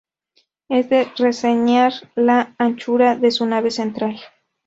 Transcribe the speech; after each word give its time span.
Es 0.67 0.89
de 0.89 1.09
reseñar 1.15 1.93
la 2.15 2.55
anchura 2.57 3.15
de 3.15 3.29
su 3.29 3.45
nave 3.45 3.69
central. 3.69 4.19